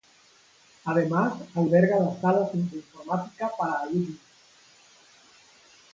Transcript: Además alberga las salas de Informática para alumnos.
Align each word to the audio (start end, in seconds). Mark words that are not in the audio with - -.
Además 0.85 1.35
alberga 1.53 1.99
las 1.99 2.19
salas 2.19 2.51
de 2.53 2.57
Informática 2.77 3.51
para 3.55 3.81
alumnos. 3.81 4.17